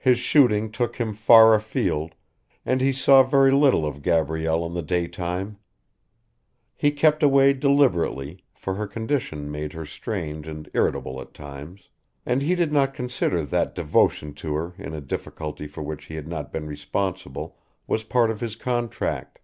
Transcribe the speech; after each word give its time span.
His 0.00 0.18
shooting 0.18 0.68
took 0.72 0.96
him 0.96 1.14
far 1.14 1.54
afield, 1.54 2.16
and 2.66 2.80
he 2.80 2.92
saw 2.92 3.22
very 3.22 3.52
little 3.52 3.86
of 3.86 4.02
Gabrielle 4.02 4.66
in 4.66 4.74
the 4.74 4.82
daytime. 4.82 5.58
He 6.74 6.90
kept 6.90 7.22
away 7.22 7.52
deliberately, 7.52 8.42
for 8.52 8.74
her 8.74 8.88
condition 8.88 9.48
made 9.48 9.74
her 9.74 9.86
strange 9.86 10.48
and 10.48 10.68
irritable 10.74 11.20
at 11.20 11.34
times, 11.34 11.88
and 12.26 12.42
he 12.42 12.56
did 12.56 12.72
not 12.72 12.94
consider 12.94 13.44
that 13.44 13.76
devotion 13.76 14.34
to 14.34 14.54
her 14.56 14.74
in 14.76 14.92
a 14.92 15.00
difficulty 15.00 15.68
for 15.68 15.84
which 15.84 16.06
he 16.06 16.16
had 16.16 16.26
not 16.26 16.50
been 16.52 16.66
responsible 16.66 17.56
was 17.86 18.02
part 18.02 18.32
of 18.32 18.40
his 18.40 18.56
contract. 18.56 19.38